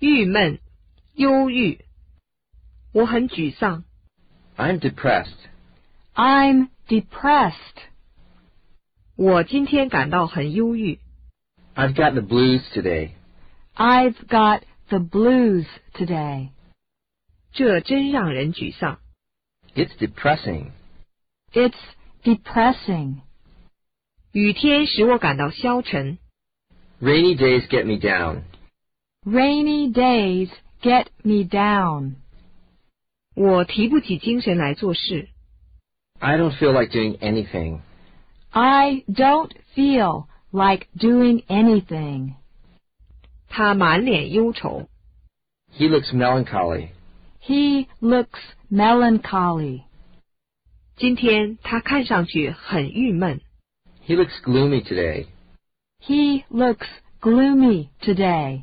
[0.00, 0.59] 郁闷、
[1.13, 1.85] 忧郁。
[2.91, 3.83] 我很沮丧。
[4.57, 5.37] I'm depressed.
[6.15, 7.55] I'm depressed.
[9.15, 10.99] 我今天感到很忧郁。
[11.75, 13.11] I've got the blues today.
[13.75, 16.49] I've got the blues today.
[17.53, 18.99] 这真让人沮丧。
[19.75, 20.71] It's depressing.
[21.53, 21.77] It's
[22.23, 23.21] depressing.
[24.31, 26.17] 雨天使我感到消沉。
[27.01, 28.43] Rainy days get me down.
[29.26, 30.50] Rainy days
[30.82, 32.16] get me down.
[33.34, 35.28] 我提不起精神来做事。
[36.20, 37.80] I don't feel like doing anything.
[38.50, 42.34] I don't feel like doing anything.
[43.48, 44.88] 他满脸忧愁。
[45.76, 46.90] He looks melancholy.
[47.42, 49.82] He looks melancholy.
[50.96, 53.40] 今天他看上去很郁闷。
[54.06, 55.26] He looks gloomy today.
[56.00, 56.86] He looks
[57.20, 58.62] gloomy today.